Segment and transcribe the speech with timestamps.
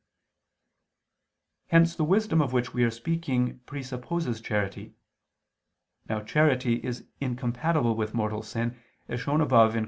[1.67, 4.95] Hence the wisdom of which we are speaking presupposes charity.
[6.09, 9.79] Now charity is incompatible with mortal sin, as shown above (Q.